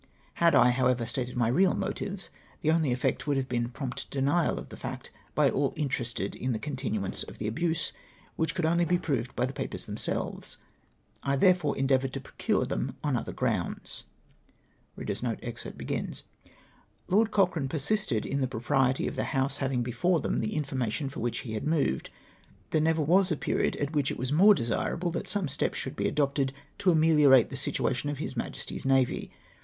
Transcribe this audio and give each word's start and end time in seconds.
Had 0.41 0.55
I, 0.57 0.71
however, 0.71 1.05
stated 1.05 1.37
my 1.37 1.45
real 1.47 1.75
motives, 1.75 2.31
the 2.63 2.71
only 2.71 2.91
effect 2.91 3.27
would 3.27 3.37
have 3.37 3.47
been 3.47 3.69
prompt 3.69 4.09
denial 4.09 4.57
of 4.57 4.69
the 4.69 4.75
fact 4.75 5.11
by 5.35 5.47
all 5.47 5.73
in 5.73 5.89
terested 5.89 6.33
in 6.33 6.53
the 6.53 6.57
continuance 6.57 7.21
of 7.21 7.37
tlie 7.37 7.47
abuse, 7.47 7.93
which 8.35 8.55
could 8.55 8.65
only 8.65 8.83
be 8.83 8.97
proved 8.97 9.35
by 9.35 9.45
the 9.45 9.53
papers 9.53 9.85
themselves. 9.85 10.57
I 11.21 11.35
therefore 11.35 11.77
endeavoured 11.77 12.13
to 12.13 12.19
procure 12.19 12.65
them 12.65 12.97
on 13.03 13.15
other 13.15 13.31
grounds." 13.31 14.05
Lord 14.97 15.21
Cochrane 17.29 17.69
persisted 17.69 18.25
in 18.25 18.41
the 18.41 18.47
propriety 18.47 19.07
of 19.07 19.15
the 19.15 19.25
House 19.25 19.57
having 19.57 19.83
before 19.83 20.19
them 20.19 20.39
the 20.39 20.55
information 20.55 21.09
for 21.09 21.19
which 21.19 21.41
he 21.41 21.53
had 21.53 21.67
moved. 21.67 22.09
There 22.71 22.81
never 22.81 23.03
was 23.03 23.31
a 23.31 23.37
period 23.37 23.75
at 23.75 23.93
which 23.93 24.09
it 24.09 24.17
was 24.17 24.31
more 24.31 24.55
desirable 24.55 25.11
that 25.11 25.27
some 25.27 25.47
steps 25.47 25.77
should 25.77 25.95
be 25.95 26.07
adopted 26.07 26.53
to 26.79 26.89
ameliorate 26.89 27.51
the 27.51 27.55
situation 27.55 28.09
of 28.09 28.17
His 28.17 28.35
Majesty's 28.35 28.83
navy. 28.83 29.29